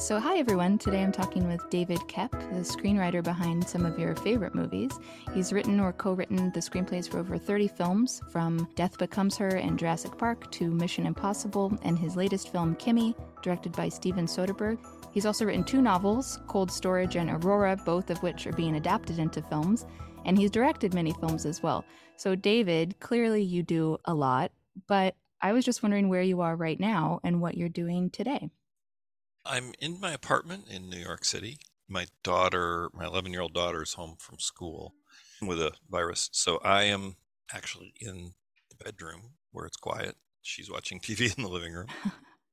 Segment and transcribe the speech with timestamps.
[0.00, 0.78] So, hi everyone.
[0.78, 4.98] Today I'm talking with David Koepp, the screenwriter behind some of your favorite movies.
[5.34, 9.56] He's written or co written the screenplays for over 30 films, from Death Becomes Her
[9.56, 14.78] and Jurassic Park to Mission Impossible and his latest film, Kimi, directed by Steven Soderbergh.
[15.12, 19.18] He's also written two novels, Cold Storage and Aurora, both of which are being adapted
[19.18, 19.84] into films,
[20.24, 21.84] and he's directed many films as well.
[22.16, 24.50] So, David, clearly you do a lot,
[24.86, 28.50] but I was just wondering where you are right now and what you're doing today.
[29.44, 31.58] I'm in my apartment in New York City.
[31.88, 34.94] My daughter, my 11 year old daughter, is home from school
[35.42, 36.28] with a virus.
[36.32, 37.16] So I am
[37.52, 38.34] actually in
[38.70, 40.16] the bedroom where it's quiet.
[40.42, 41.86] She's watching TV in the living room.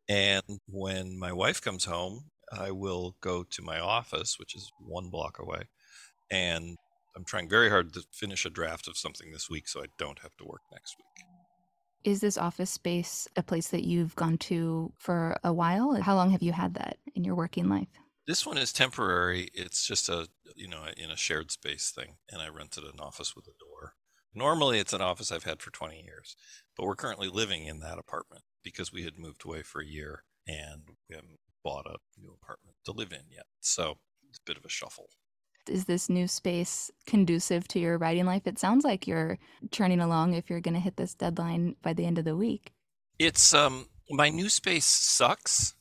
[0.10, 5.10] and when my wife comes home, I will go to my office, which is one
[5.10, 5.64] block away.
[6.32, 6.78] And
[7.16, 10.20] I'm trying very hard to finish a draft of something this week so I don't
[10.20, 11.26] have to work next week.
[12.08, 15.94] Is this office space a place that you've gone to for a while?
[16.02, 17.90] How long have you had that in your working life?
[18.26, 19.50] This one is temporary.
[19.54, 22.16] It's just a, you know, in a shared space thing.
[22.32, 23.96] And I rented an office with a door.
[24.34, 26.38] Normally it's an office I've had for 20 years,
[26.78, 30.24] but we're currently living in that apartment because we had moved away for a year
[30.48, 33.48] and we haven't bought a new apartment to live in yet.
[33.60, 33.98] So
[34.30, 35.10] it's a bit of a shuffle
[35.70, 38.44] is this new space conducive to your writing life?
[38.46, 39.38] It sounds like you're
[39.72, 42.72] churning along if you're going to hit this deadline by the end of the week.
[43.20, 45.74] It's um my new space sucks.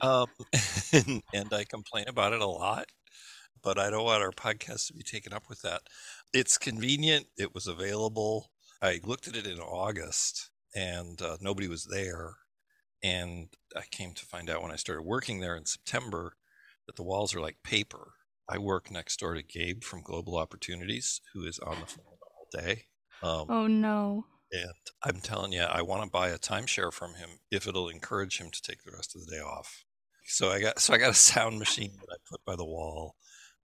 [0.00, 0.26] Um,
[0.92, 2.86] and, and I complain about it a lot,
[3.62, 5.82] but I don't want our podcast to be taken up with that.
[6.32, 7.26] It's convenient.
[7.36, 8.50] It was available.
[8.80, 12.36] I looked at it in August and uh, nobody was there.
[13.02, 16.34] And I came to find out when I started working there in September
[16.86, 18.12] that the walls are like paper
[18.48, 22.48] I work next door to Gabe from Global Opportunities, who is on the phone all
[22.52, 22.84] day.
[23.22, 24.26] Um, oh no!
[24.52, 24.72] And
[25.04, 28.50] I'm telling you, I want to buy a timeshare from him if it'll encourage him
[28.50, 29.84] to take the rest of the day off.
[30.24, 33.16] So I got so I got a sound machine that I put by the wall.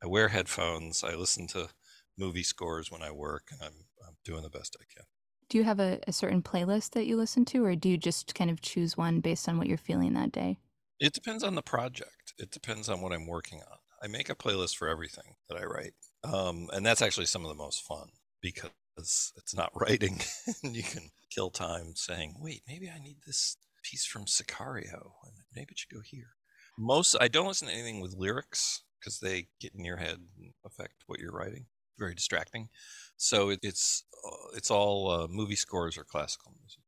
[0.02, 1.02] I wear headphones.
[1.02, 1.68] I listen to
[2.16, 5.04] movie scores when I work, and I'm I'm doing the best I can.
[5.48, 8.34] Do you have a, a certain playlist that you listen to, or do you just
[8.34, 10.58] kind of choose one based on what you're feeling that day?
[11.00, 12.34] It depends on the project.
[12.38, 13.77] It depends on what I'm working on.
[14.02, 15.94] I make a playlist for everything that I write.
[16.24, 18.08] Um, and that's actually some of the most fun
[18.40, 20.20] because it's not writing.
[20.62, 25.72] you can kill time saying, wait, maybe I need this piece from Sicario and maybe
[25.72, 26.34] it should go here.
[26.78, 30.52] Most, I don't listen to anything with lyrics because they get in your head and
[30.64, 31.66] affect what you're writing.
[31.98, 32.68] Very distracting.
[33.16, 36.82] So it, it's, uh, it's all uh, movie scores or classical music.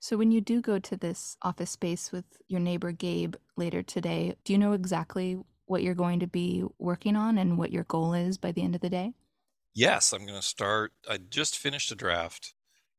[0.00, 4.36] So, when you do go to this office space with your neighbor Gabe later today,
[4.44, 8.14] do you know exactly what you're going to be working on and what your goal
[8.14, 9.12] is by the end of the day?
[9.74, 10.92] Yes, I'm going to start.
[11.08, 12.54] I just finished a draft.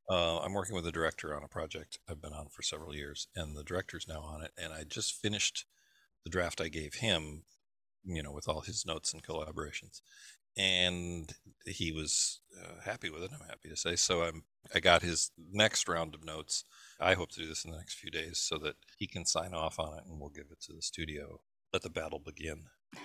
[0.10, 3.28] Uh, I'm working with a director on a project I've been on for several years,
[3.36, 4.52] and the director's now on it.
[4.58, 5.66] And I just finished
[6.24, 7.44] the draft I gave him,
[8.04, 10.02] you know, with all his notes and collaborations,
[10.58, 11.32] and
[11.66, 13.32] he was uh, happy with it.
[13.34, 13.96] I'm happy to say.
[13.96, 14.44] So I'm.
[14.74, 16.64] I got his next round of notes.
[17.00, 19.54] I hope to do this in the next few days so that he can sign
[19.54, 21.40] off on it, and we'll give it to the studio
[21.74, 22.66] let the battle begin.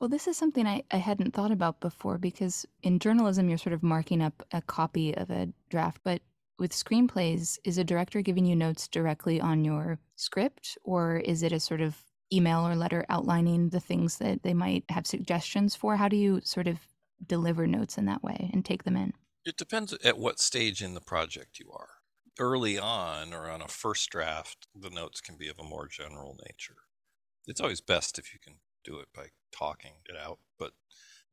[0.00, 3.72] Well, this is something I, I hadn't thought about before because in journalism, you're sort
[3.72, 6.00] of marking up a copy of a draft.
[6.04, 6.22] But
[6.58, 11.50] with screenplays, is a director giving you notes directly on your script, or is it
[11.50, 11.96] a sort of
[12.32, 15.96] email or letter outlining the things that they might have suggestions for?
[15.96, 16.78] How do you sort of
[17.26, 19.14] deliver notes in that way and take them in?
[19.44, 21.88] It depends at what stage in the project you are.
[22.38, 26.36] Early on or on a first draft, the notes can be of a more general
[26.46, 26.76] nature
[27.48, 30.72] it's always best if you can do it by talking it out, but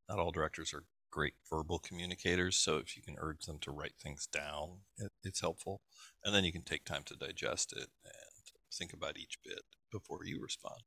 [0.10, 2.58] not all directors are great verbal communicators.
[2.58, 5.82] So if you can urge them to write things down, it, it's helpful.
[6.24, 9.62] And then you can take time to digest it and think about each bit
[9.92, 10.82] before you respond.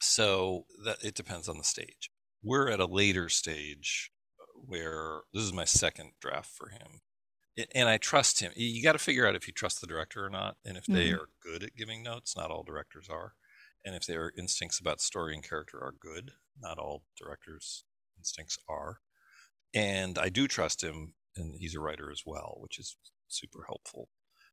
[0.00, 2.10] So that it depends on the stage.
[2.42, 4.10] We're at a later stage
[4.54, 7.00] where this is my second draft for him.
[7.74, 8.52] And I trust him.
[8.54, 11.08] You got to figure out if you trust the director or not, and if they
[11.08, 11.16] mm-hmm.
[11.16, 12.36] are good at giving notes.
[12.36, 13.32] Not all directors are
[13.86, 16.32] and if their instincts about story and character are good.
[16.60, 17.84] Not all directors'
[18.18, 18.98] instincts are.
[19.72, 22.96] And I do trust him, and he's a writer as well, which is
[23.28, 24.08] super helpful.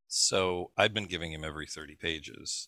[0.07, 2.67] So I've been giving him every 30 pages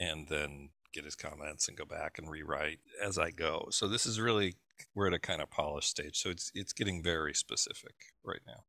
[0.00, 3.68] and then get his comments and go back and rewrite as I go.
[3.70, 4.56] So this is really
[4.94, 6.16] we're at a kind of polished stage.
[6.18, 7.94] So it's it's getting very specific
[8.24, 8.64] right now.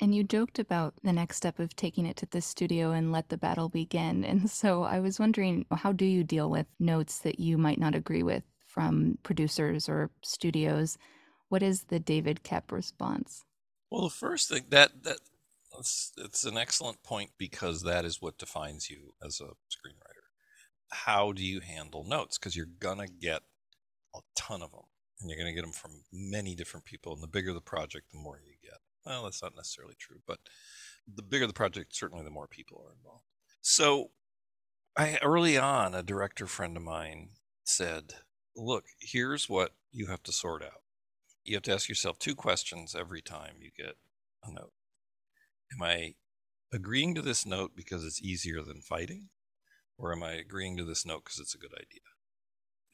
[0.00, 3.28] And you joked about the next step of taking it to the studio and let
[3.28, 4.24] the battle begin.
[4.28, 7.94] And so I was wondering, how do you deal with notes that you might not
[7.94, 10.98] agree with from producers or studios?
[11.48, 13.44] What is the David Koepp response?
[13.90, 15.18] Well, the first thing that that
[15.78, 20.26] it's, it's an excellent point because that is what defines you as a screenwriter.
[20.92, 22.38] how do you handle notes?
[22.38, 22.66] Because you're
[22.98, 23.42] to get
[24.14, 24.84] a ton of them
[25.20, 27.14] and you're to get them from many different people.
[27.14, 28.80] And the bigger the project, the more you get.
[29.06, 30.40] Well, that's not necessarily true, but
[31.06, 33.24] the bigger the project, certainly the more people are involved.
[33.60, 34.12] So,
[34.96, 38.14] I early on, a director friend of mine said,
[38.56, 40.84] "Look, here's what you have to sort out.
[41.44, 43.96] You have to ask yourself two questions every time you get
[44.44, 44.74] a note.
[45.72, 46.14] Am I
[46.72, 49.30] agreeing to this note because it's easier than fighting,
[49.98, 52.02] or am I agreeing to this note because it's a good idea?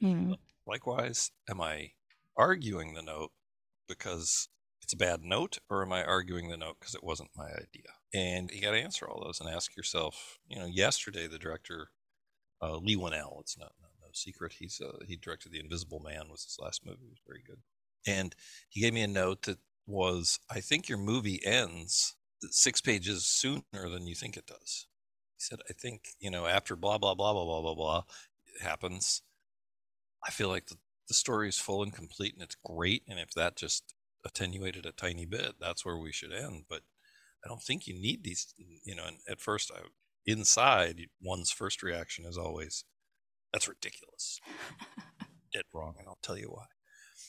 [0.01, 0.35] Mm.
[0.65, 1.93] Likewise, am I
[2.35, 3.31] arguing the note
[3.87, 4.49] because
[4.91, 7.93] it's a bad note, or am I arguing the note because it wasn't my idea?
[8.13, 10.39] And you got to answer all those and ask yourself.
[10.49, 11.91] You know, yesterday the director
[12.61, 14.55] uh, Leigh Whannell, it's not, not no secret.
[14.59, 17.05] He's uh, he directed The Invisible Man was his last movie.
[17.05, 17.59] It was very good,
[18.05, 18.35] and
[18.67, 22.17] he gave me a note that was, I think your movie ends
[22.49, 24.87] six pages sooner than you think it does.
[25.37, 28.03] He said, I think, you know, after blah, blah, blah, blah, blah, blah, blah
[28.61, 29.21] happens,
[30.27, 30.75] I feel like the,
[31.07, 33.03] the story is full and complete and it's great.
[33.07, 33.93] And if that just
[34.25, 36.65] attenuated a tiny bit, that's where we should end.
[36.69, 36.81] But
[37.43, 39.81] I don't think you need these, you know, and at first, I,
[40.25, 42.85] inside, one's first reaction is always,
[43.51, 44.39] that's ridiculous.
[45.53, 45.95] Dead wrong.
[45.99, 46.65] And I'll tell you why.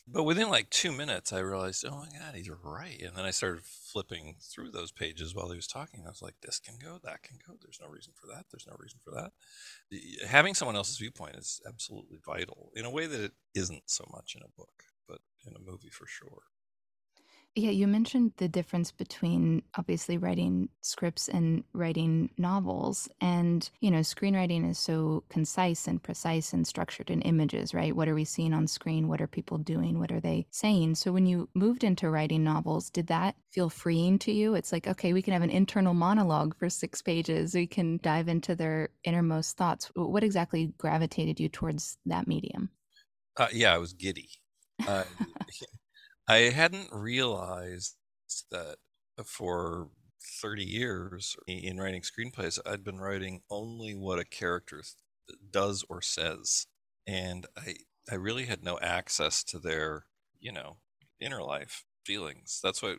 [0.07, 3.01] But within like two minutes, I realized, oh my God, he's right.
[3.01, 6.05] And then I started flipping through those pages while he was talking.
[6.05, 7.55] I was like, this can go, that can go.
[7.61, 8.47] There's no reason for that.
[8.51, 9.33] There's no reason for that.
[10.27, 14.35] Having someone else's viewpoint is absolutely vital in a way that it isn't so much
[14.35, 16.43] in a book, but in a movie for sure.
[17.55, 23.11] Yeah, you mentioned the difference between obviously writing scripts and writing novels.
[23.21, 27.95] And, you know, screenwriting is so concise and precise and structured in images, right?
[27.95, 29.07] What are we seeing on screen?
[29.07, 29.99] What are people doing?
[29.99, 30.95] What are they saying?
[30.95, 34.55] So when you moved into writing novels, did that feel freeing to you?
[34.55, 37.55] It's like, okay, we can have an internal monologue for six pages.
[37.55, 39.91] We can dive into their innermost thoughts.
[39.95, 42.71] What exactly gravitated you towards that medium?
[43.37, 44.31] Uh, yeah, I was giddy.
[44.89, 45.05] Uh,
[46.29, 47.97] I hadn't realized
[48.51, 48.77] that
[49.25, 49.91] for
[50.41, 54.83] 30 years in writing screenplays, I'd been writing only what a character
[55.51, 56.67] does or says.
[57.07, 57.75] And I,
[58.11, 60.07] I really had no access to their,
[60.41, 60.79] you know,
[61.21, 62.61] inner life feelings.
[62.63, 62.99] That's what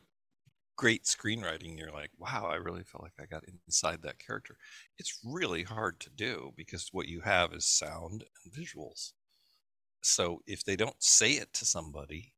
[0.77, 4.57] great screenwriting, you're like, wow, I really feel like I got inside that character.
[4.99, 9.13] It's really hard to do because what you have is sound and visuals.
[10.03, 12.33] So if they don't say it to somebody,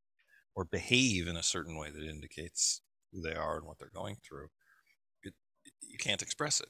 [0.56, 2.81] or behave in a certain way that indicates
[3.12, 4.48] who they are and what they're going through,
[5.24, 6.69] it, it, you can't express it.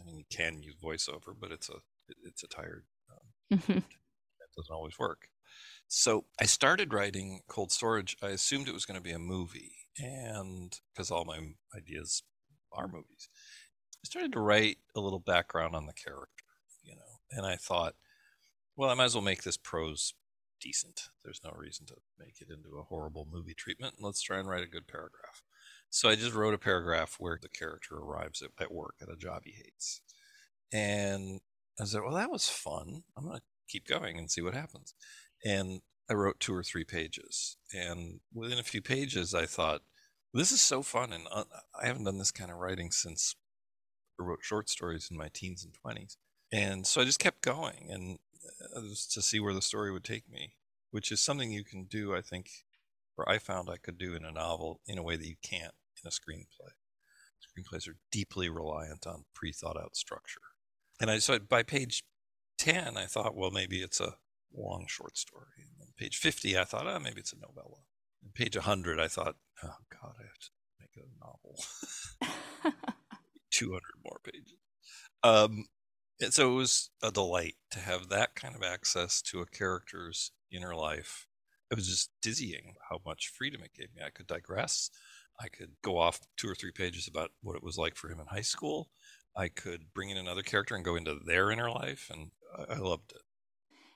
[0.00, 1.76] I mean, you can use voiceover, but it's a
[2.08, 2.84] it, it's a tired.
[3.10, 3.72] Um, mm-hmm.
[3.74, 5.28] That doesn't always work.
[5.88, 8.16] So I started writing Cold Storage.
[8.22, 11.38] I assumed it was going to be a movie, and because all my
[11.76, 12.22] ideas
[12.72, 13.28] are movies,
[14.04, 16.44] I started to write a little background on the character,
[16.82, 17.94] you know, and I thought,
[18.76, 20.14] well, I might as well make this prose
[20.64, 21.02] decent.
[21.22, 23.96] There's no reason to make it into a horrible movie treatment.
[24.00, 25.42] Let's try and write a good paragraph.
[25.90, 29.16] So I just wrote a paragraph where the character arrives at, at work at a
[29.16, 30.00] job he hates.
[30.72, 31.40] And
[31.80, 33.04] I said, well, that was fun.
[33.16, 34.94] I'm going to keep going and see what happens.
[35.44, 37.56] And I wrote two or three pages.
[37.72, 39.82] And within a few pages, I thought,
[40.32, 41.12] this is so fun.
[41.12, 41.44] And uh,
[41.80, 43.36] I haven't done this kind of writing since
[44.18, 46.16] I wrote short stories in my teens and 20s.
[46.52, 47.88] And so I just kept going.
[47.90, 48.18] And
[49.10, 50.54] to see where the story would take me,
[50.90, 52.50] which is something you can do, I think,
[53.16, 55.74] or I found I could do in a novel in a way that you can't
[56.02, 56.72] in a screenplay.
[57.40, 60.40] Screenplays are deeply reliant on pre thought out structure.
[61.00, 62.04] And I so by page
[62.58, 64.16] 10, I thought, well, maybe it's a
[64.56, 65.46] long short story.
[65.58, 67.82] And then page 50, I thought, oh, maybe it's a novella.
[68.22, 71.58] And page 100, I thought, oh, God, I have to make a novel.
[73.50, 74.58] 200 more pages.
[75.22, 75.66] Um,
[76.20, 80.32] and so it was a delight to have that kind of access to a character's
[80.50, 81.26] inner life.
[81.70, 84.02] It was just dizzying how much freedom it gave me.
[84.04, 84.90] I could digress.
[85.40, 88.20] I could go off two or three pages about what it was like for him
[88.20, 88.88] in high school.
[89.36, 92.30] I could bring in another character and go into their inner life, and
[92.68, 93.22] I, loved it.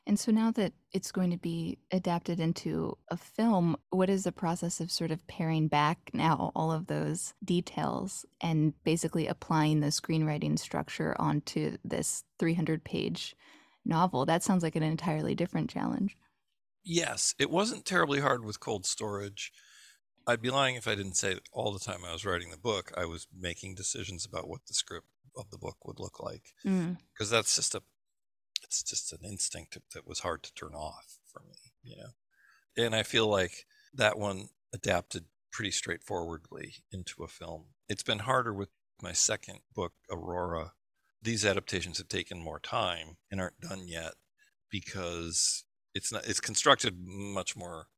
[0.08, 4.32] And so now that it's going to be adapted into a film, what is the
[4.32, 9.88] process of sort of paring back now all of those details and basically applying the
[9.88, 13.36] screenwriting structure onto this 300 page
[13.84, 14.24] novel?
[14.24, 16.16] That sounds like an entirely different challenge.
[16.82, 19.52] Yes, it wasn't terribly hard with cold storage.
[20.26, 22.56] I'd be lying if I didn't say that all the time I was writing the
[22.56, 26.54] book, I was making decisions about what the script of the book would look like.
[26.62, 27.30] Because mm.
[27.30, 27.82] that's just a
[28.68, 32.84] it's just an instinct that was hard to turn off for me, you know.
[32.84, 37.64] And I feel like that one adapted pretty straightforwardly into a film.
[37.88, 38.68] It's been harder with
[39.02, 40.72] my second book, Aurora,
[41.22, 44.14] these adaptations have taken more time and aren't done yet
[44.70, 47.88] because it's not it's constructed much more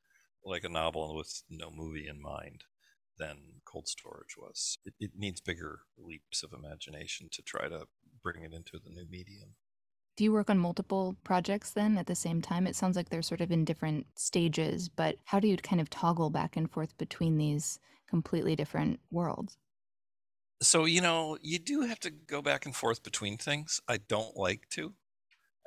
[0.45, 2.65] like a novel with no movie in mind
[3.19, 3.37] than
[3.67, 7.87] cold storage was it, it needs bigger leaps of imagination to try to
[8.23, 9.55] bring it into the new medium
[10.17, 12.67] do you work on multiple projects then at the same time?
[12.67, 15.89] It sounds like they're sort of in different stages, but how do you kind of
[15.89, 19.57] toggle back and forth between these completely different worlds?
[20.63, 23.81] So, you know, you do have to go back and forth between things.
[23.89, 24.93] I don't like to.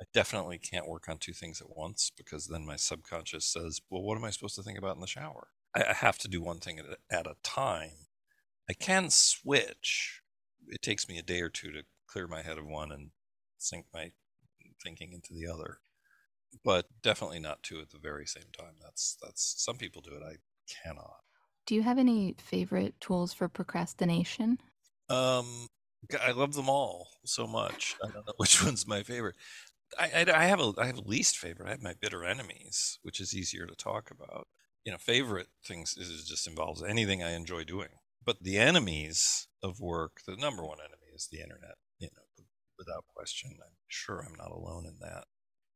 [0.00, 4.02] I definitely can't work on two things at once because then my subconscious says, well,
[4.02, 5.48] what am I supposed to think about in the shower?
[5.74, 8.06] I have to do one thing at a time.
[8.70, 10.20] I can switch.
[10.68, 13.10] It takes me a day or two to clear my head of one and
[13.58, 14.12] sink my
[14.82, 15.78] thinking into the other,
[16.64, 18.74] but definitely not two at the very same time.
[18.82, 20.22] That's that's some people do it.
[20.22, 20.36] I
[20.82, 21.20] cannot.
[21.66, 24.58] Do you have any favorite tools for procrastination?
[25.08, 25.68] Um,
[26.20, 27.96] I love them all so much.
[28.02, 29.36] I don't know which one's my favorite.
[29.98, 31.66] I, I, I have a I have a least favorite.
[31.68, 34.48] I have my bitter enemies, which is easier to talk about.
[34.84, 37.88] You know, favorite things is just involves anything I enjoy doing.
[38.24, 41.76] But the enemies of work, the number one enemy is the internet.
[42.86, 43.52] Without question.
[43.60, 45.24] I'm sure I'm not alone in that.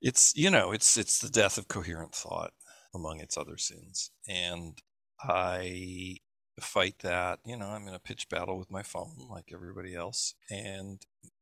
[0.00, 2.52] It's you know, it's it's the death of coherent thought
[2.94, 4.78] among its other sins, and
[5.20, 6.18] I
[6.60, 7.40] fight that.
[7.44, 11.00] You know, I'm in a pitch battle with my phone like everybody else, and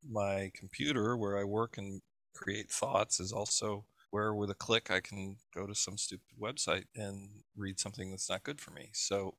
[0.08, 2.00] my computer where I work and
[2.34, 6.84] create thoughts is also where with a click I can go to some stupid website
[6.94, 8.90] and read something that's not good for me.
[8.92, 9.36] So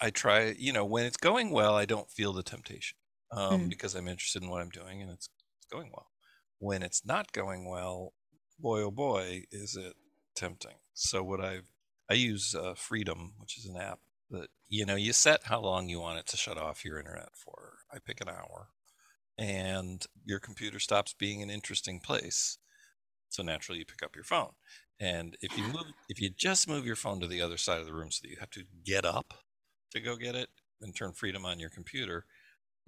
[0.00, 2.98] I try, you know, when it's going well, I don't feel the temptation
[3.32, 3.68] um, mm.
[3.68, 5.28] because I'm interested in what I'm doing and it's
[5.70, 6.10] going well.
[6.58, 8.12] When it's not going well,
[8.58, 9.94] boy oh boy, is it
[10.34, 10.76] tempting.
[10.94, 11.60] So what I
[12.08, 13.98] I use uh, Freedom, which is an app
[14.30, 17.30] that you know you set how long you want it to shut off your internet
[17.34, 17.78] for.
[17.92, 18.68] I pick an hour,
[19.38, 22.58] and your computer stops being an interesting place.
[23.28, 24.52] So naturally, you pick up your phone,
[25.00, 27.86] and if you move, if you just move your phone to the other side of
[27.86, 29.34] the room so that you have to get up
[29.92, 30.48] to go get it
[30.80, 32.24] and turn Freedom on your computer,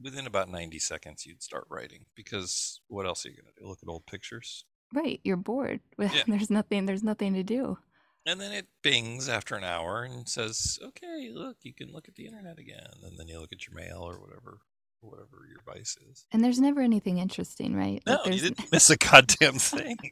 [0.03, 3.69] within about 90 seconds you'd start writing because what else are you going to do?
[3.69, 4.65] Look at old pictures?
[4.95, 5.81] Right you're bored.
[5.99, 6.23] Yeah.
[6.27, 7.79] there's nothing there's nothing to do.
[8.27, 12.15] And then it bings after an hour and says okay look you can look at
[12.15, 12.91] the internet again.
[13.03, 14.61] And then you look at your mail or whatever
[15.01, 16.27] whatever your vice is.
[16.33, 18.03] And there's never anything interesting right?
[18.07, 19.97] No like you didn't miss a goddamn thing.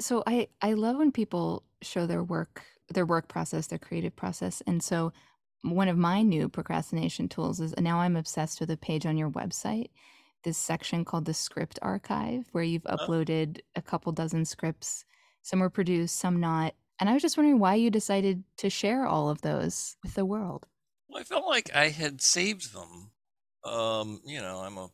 [0.00, 4.62] So i i love when people show their work their work process their creative process.
[4.66, 5.12] And so
[5.64, 9.30] one of my new procrastination tools is now I'm obsessed with a page on your
[9.30, 9.88] website,
[10.42, 12.96] this section called the script archive, where you've oh.
[12.96, 15.04] uploaded a couple dozen scripts.
[15.42, 16.74] Some were produced, some not.
[17.00, 20.26] And I was just wondering why you decided to share all of those with the
[20.26, 20.66] world.
[21.08, 23.10] Well, I felt like I had saved them.
[23.64, 24.88] Um, you know, I'm a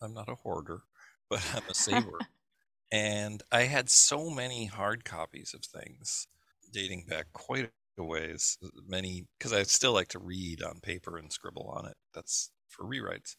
[0.00, 0.82] I'm not a hoarder,
[1.30, 2.18] but I'm a saver.
[2.92, 6.26] and I had so many hard copies of things
[6.72, 7.70] dating back quite
[8.02, 8.58] ways.
[8.64, 11.96] Uh, many because I still like to read on paper and scribble on it.
[12.14, 13.36] That's for rewrites.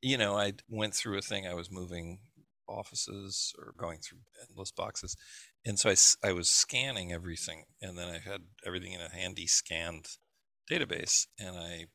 [0.00, 1.46] You know, I went through a thing.
[1.46, 2.20] I was moving
[2.66, 5.16] offices or going through endless boxes,
[5.66, 9.46] and so I, I was scanning everything, and then I had everything in a handy
[9.46, 10.06] scanned
[10.70, 11.86] database, and I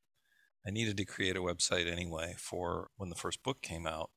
[0.67, 4.11] I needed to create a website anyway for when the first book came out,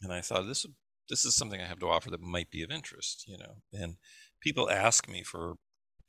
[0.00, 0.66] and I thought this
[1.08, 3.56] this is something I have to offer that might be of interest, you know.
[3.72, 3.96] And
[4.40, 5.56] people ask me for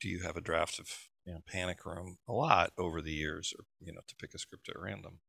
[0.04, 0.86] do you have a draft of
[1.32, 4.68] know, Panic Room a lot over the years, or you know, to pick a script
[4.68, 5.20] at random.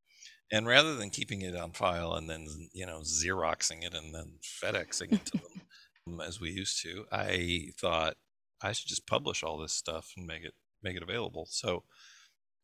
[0.51, 4.39] And rather than keeping it on file and then you know xeroxing it and then
[4.43, 5.61] FedExing it to them
[6.07, 8.15] um, as we used to, I thought
[8.61, 10.53] I should just publish all this stuff and make it
[10.83, 11.47] make it available.
[11.49, 11.83] So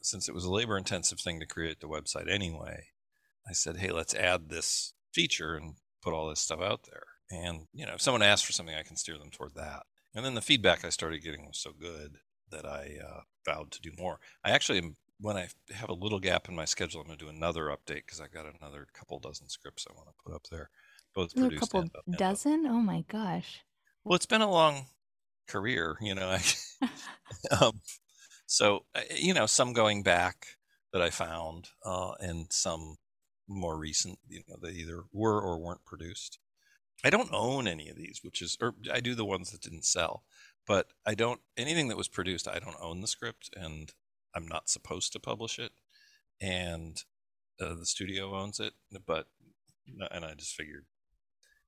[0.02, 2.88] since it was a labor intensive thing to create the website anyway,
[3.48, 7.04] I said, hey, let's add this feature and put all this stuff out there.
[7.32, 9.84] And you know, if someone asks for something, I can steer them toward that.
[10.14, 12.18] And then the feedback I started getting was so good
[12.50, 14.20] that I uh, vowed to do more.
[14.44, 17.26] I actually am, when I have a little gap in my schedule, I'm going to
[17.26, 20.48] do another update because I got another couple dozen scripts I want to put up
[20.52, 20.70] there.
[21.14, 22.66] Both a couple and dozen?
[22.68, 23.62] Oh my gosh.
[24.04, 24.86] Well, it's been a long
[25.48, 26.38] career, you know.
[27.62, 27.82] um,
[28.46, 30.58] so, uh, you know, some going back
[30.92, 32.98] that I found, uh, and some
[33.48, 36.40] more recent, you know, they either were or weren't produced.
[37.04, 39.86] I don't own any of these, which is, or I do the ones that didn't
[39.86, 40.24] sell,
[40.68, 43.92] but I don't, anything that was produced, I don't own the script and
[44.36, 45.72] I'm not supposed to publish it.
[46.40, 46.98] And
[47.60, 48.74] uh, the studio owns it,
[49.06, 49.28] but,
[50.12, 50.86] and I just figured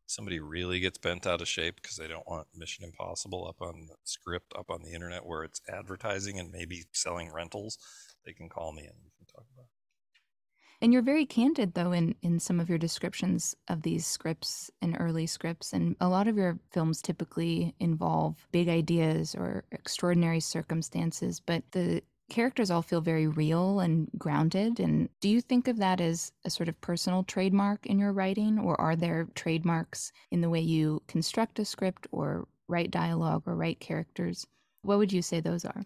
[0.06, 3.88] somebody really gets bent out of shape because they don't want Mission Impossible up on
[3.88, 7.78] the script, up on the internet where it's advertising and maybe selling rentals,
[8.26, 9.70] they can call me and we can talk about it.
[10.84, 14.98] And you're very candid, though, in, in some of your descriptions of these scripts and
[15.00, 15.72] early scripts.
[15.72, 22.04] And a lot of your films typically involve big ideas or extraordinary circumstances, but the
[22.30, 24.82] characters all feel very real and grounded.
[24.82, 28.60] And do you think of that as a sort of personal trademark in your writing,
[28.60, 33.56] or are there trademarks in the way you construct a script or write dialogue or
[33.56, 34.46] write characters?
[34.82, 35.86] What would you say those are?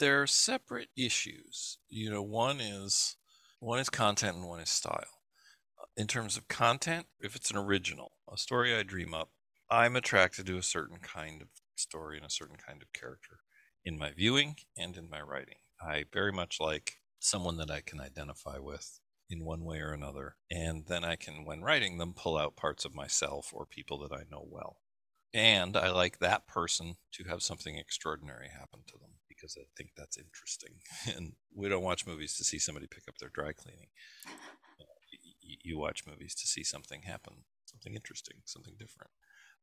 [0.00, 1.78] They're separate issues.
[1.88, 3.16] You know, one is
[3.62, 5.20] one is content and one is style.
[5.96, 9.30] In terms of content, if it's an original, a story I dream up,
[9.70, 13.38] I'm attracted to a certain kind of story and a certain kind of character
[13.84, 15.58] in my viewing and in my writing.
[15.80, 18.98] I very much like someone that I can identify with
[19.30, 20.34] in one way or another.
[20.50, 24.12] And then I can, when writing them, pull out parts of myself or people that
[24.12, 24.78] I know well.
[25.32, 29.90] And I like that person to have something extraordinary happen to them because I think
[29.96, 30.74] that's interesting.
[31.16, 33.88] And we don't watch movies to see somebody pick up their dry cleaning.
[34.80, 34.84] Uh,
[35.62, 39.10] you watch movies to see something happen, something interesting, something different.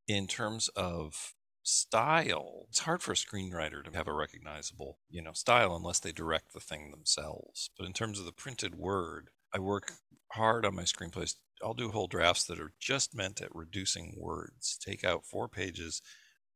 [0.08, 1.34] In terms of
[1.64, 6.12] style, it's hard for a screenwriter to have a recognizable, you know, style unless they
[6.12, 7.72] direct the thing themselves.
[7.78, 9.94] But in terms of the printed word, I work
[10.34, 11.36] hard on my screenplays.
[11.64, 14.78] I'll do whole drafts that are just meant at reducing words.
[14.78, 16.02] Take out four pages,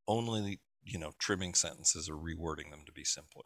[0.08, 3.44] only you know, trimming sentences or rewording them to be simpler.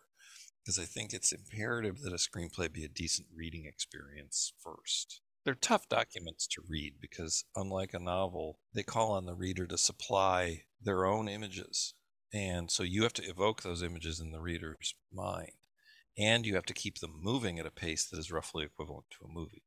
[0.63, 5.21] Because I think it's imperative that a screenplay be a decent reading experience first.
[5.45, 9.77] They're tough documents to read because, unlike a novel, they call on the reader to
[9.77, 11.93] supply their own images.
[12.33, 15.53] And so you have to evoke those images in the reader's mind.
[16.17, 19.25] And you have to keep them moving at a pace that is roughly equivalent to
[19.25, 19.63] a movie.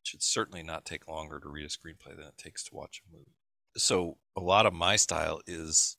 [0.00, 3.02] It should certainly not take longer to read a screenplay than it takes to watch
[3.04, 3.34] a movie.
[3.76, 5.96] So a lot of my style is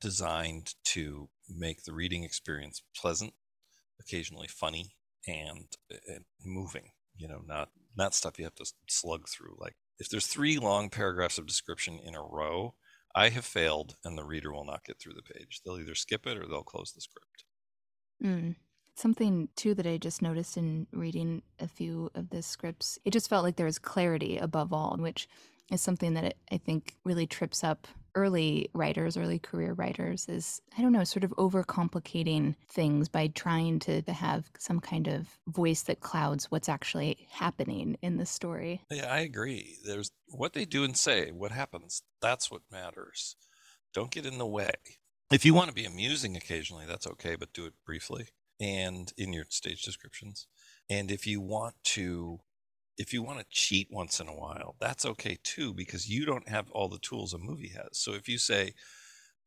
[0.00, 3.34] designed to make the reading experience pleasant,
[4.00, 4.94] occasionally funny,
[5.26, 5.66] and,
[6.08, 6.90] and moving.
[7.16, 9.56] You know, not not stuff you have to slug through.
[9.58, 12.74] Like if there's three long paragraphs of description in a row,
[13.14, 15.60] I have failed, and the reader will not get through the page.
[15.64, 17.44] They'll either skip it or they'll close the script.
[18.24, 18.56] Mm.
[18.94, 23.28] Something too that I just noticed in reading a few of the scripts, it just
[23.28, 25.28] felt like there was clarity above all, which
[25.70, 30.82] is something that I think really trips up early writers, early career writers, is I
[30.82, 36.00] don't know, sort of overcomplicating things by trying to have some kind of voice that
[36.00, 38.82] clouds what's actually happening in the story.
[38.90, 39.76] Yeah, I agree.
[39.84, 42.02] There's what they do and say, what happens.
[42.20, 43.36] That's what matters.
[43.92, 44.72] Don't get in the way.
[45.30, 48.28] If you want to be amusing occasionally, that's okay, but do it briefly
[48.60, 50.46] and in your stage descriptions.
[50.88, 52.40] And if you want to
[53.00, 56.50] if you want to cheat once in a while, that's okay too, because you don't
[56.50, 57.88] have all the tools a movie has.
[57.92, 58.74] So if you say,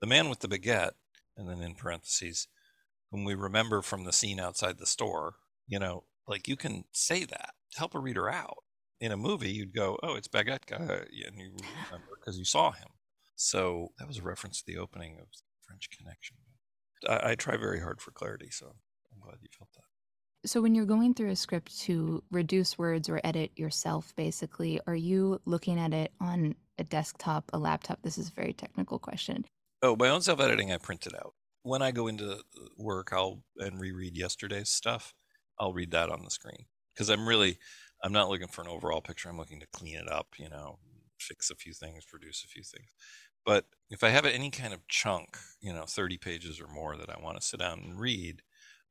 [0.02, 0.94] the man with the baguette,
[1.38, 2.48] and then in parentheses,
[3.12, 5.36] whom we remember from the scene outside the store,
[5.68, 8.58] you know, like you can say that to help a reader out.
[9.00, 11.52] In a movie, you'd go, oh, it's Baguette Guy, and you
[11.92, 12.88] remember because you saw him.
[13.36, 15.28] So that was a reference to the opening of
[15.68, 16.38] French Connection.
[17.08, 18.68] I, I try very hard for clarity, so
[19.13, 19.93] I'm glad you felt that.
[20.46, 24.96] So, when you're going through a script to reduce words or edit yourself, basically, are
[24.96, 28.02] you looking at it on a desktop, a laptop?
[28.02, 29.46] This is a very technical question.
[29.82, 31.34] Oh, my own self editing, I print it out.
[31.62, 32.40] When I go into uh,
[32.78, 35.14] work, I'll and reread yesterday's stuff.
[35.60, 37.58] I'll read that on the screen because I'm really,
[38.04, 39.30] I'm not looking for an overall picture.
[39.30, 40.80] I'm looking to clean it up, you know,
[41.20, 42.90] fix a few things, produce a few things.
[43.46, 47.10] But if I have any kind of chunk, you know, 30 pages or more that
[47.10, 48.42] I want to sit down and read,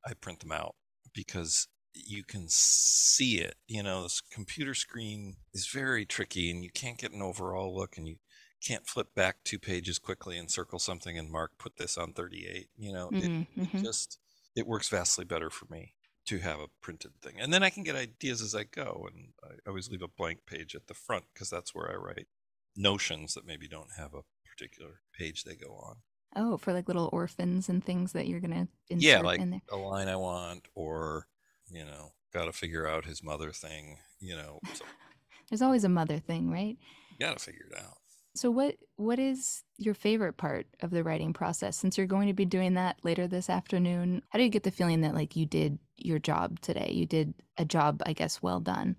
[0.06, 0.76] I print them out
[1.14, 3.56] because you can see it.
[3.68, 7.96] You know, this computer screen is very tricky and you can't get an overall look
[7.96, 8.16] and you
[8.64, 12.68] can't flip back two pages quickly and circle something and mark put this on 38.
[12.76, 13.76] You know, mm-hmm, it, mm-hmm.
[13.78, 14.18] it just
[14.54, 15.94] it works vastly better for me
[16.26, 17.34] to have a printed thing.
[17.40, 20.46] And then I can get ideas as I go and I always leave a blank
[20.46, 22.28] page at the front because that's where I write
[22.76, 25.96] notions that maybe don't have a particular page they go on.
[26.34, 29.62] Oh, for like little orphans and things that you're gonna insert yeah, like in there.
[29.70, 31.26] a line I want, or
[31.70, 33.98] you know, got to figure out his mother thing.
[34.20, 34.84] You know, so.
[35.50, 36.76] there's always a mother thing, right?
[37.20, 37.98] Got to figure it out.
[38.34, 41.76] So what what is your favorite part of the writing process?
[41.76, 44.70] Since you're going to be doing that later this afternoon, how do you get the
[44.70, 46.90] feeling that like you did your job today?
[46.92, 48.96] You did a job, I guess, well done.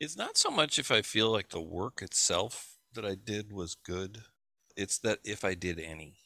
[0.00, 3.76] It's not so much if I feel like the work itself that I did was
[3.76, 4.22] good.
[4.76, 6.16] It's that if I did any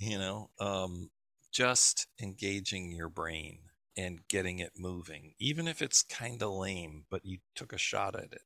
[0.00, 1.10] you know um,
[1.52, 3.60] just engaging your brain
[3.96, 8.16] and getting it moving even if it's kind of lame but you took a shot
[8.16, 8.42] at it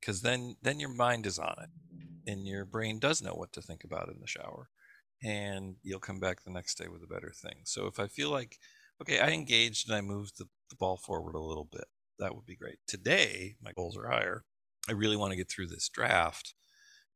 [0.00, 1.70] because then then your mind is on it
[2.30, 4.70] and your brain does know what to think about in the shower
[5.24, 8.30] and you'll come back the next day with a better thing so if i feel
[8.30, 8.58] like
[9.00, 11.86] okay i engaged and i moved the, the ball forward a little bit
[12.22, 12.78] that would be great.
[12.86, 14.44] Today, my goals are higher.
[14.88, 16.54] I really want to get through this draft,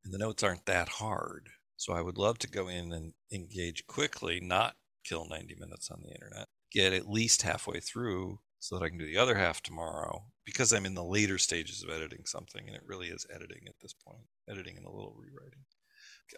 [0.05, 1.51] and the notes aren't that hard.
[1.77, 6.03] So I would love to go in and engage quickly, not kill 90 minutes on
[6.03, 9.63] the internet, get at least halfway through so that I can do the other half
[9.63, 13.63] tomorrow because I'm in the later stages of editing something and it really is editing
[13.69, 15.65] at this point, editing and a little rewriting.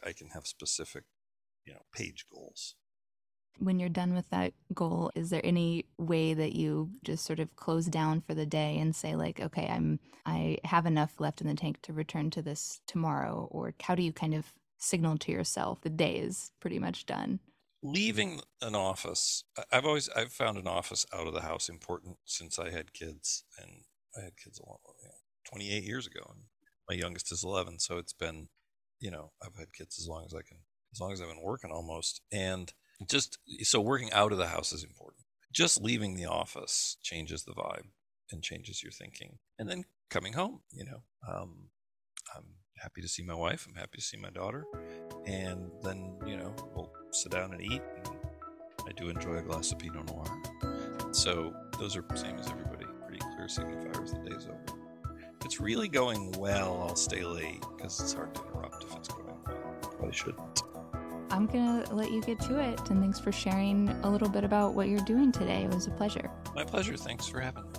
[0.04, 1.04] I can have specific,
[1.64, 2.74] you know, page goals.
[3.58, 7.56] When you're done with that goal, is there any way that you just sort of
[7.56, 11.46] close down for the day and say like, okay, I'm I have enough left in
[11.46, 15.32] the tank to return to this tomorrow or how do you kind of signal to
[15.32, 17.40] yourself the day is pretty much done?
[17.82, 22.58] leaving an office i've always i've found an office out of the house important since
[22.58, 23.70] i had kids and
[24.16, 25.14] i had kids a long, you know,
[25.48, 26.42] 28 years ago and
[26.88, 28.48] my youngest is 11 so it's been
[29.00, 30.58] you know i've had kids as long as i can
[30.92, 32.72] as long as i've been working almost and
[33.08, 37.52] just so working out of the house is important just leaving the office changes the
[37.52, 37.86] vibe
[38.32, 41.68] and changes your thinking and then coming home you know um,
[42.36, 42.44] i'm
[42.82, 44.64] happy to see my wife i'm happy to see my daughter
[45.26, 47.82] and then you know we'll sit down and eat.
[48.06, 48.16] And
[48.86, 50.24] I do enjoy a glass of Pinot Noir.
[51.12, 54.78] So those are same as everybody, pretty clear signifiers the day's over.
[55.40, 59.08] If it's really going well, I'll stay late because it's hard to interrupt if it's
[59.08, 60.08] going well.
[60.08, 60.62] I shouldn't.
[61.30, 62.90] I'm going to let you get to it.
[62.90, 65.64] And thanks for sharing a little bit about what you're doing today.
[65.64, 66.30] It was a pleasure.
[66.54, 66.96] My pleasure.
[66.96, 67.78] Thanks for having me.